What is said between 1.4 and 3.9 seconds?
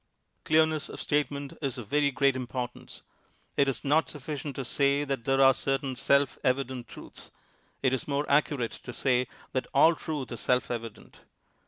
is of very great impor tance. It is